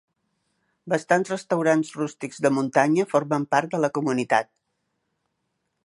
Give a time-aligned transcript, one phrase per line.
[0.93, 4.51] Bastants restaurants rústics de muntanya, formen part de la comunitat.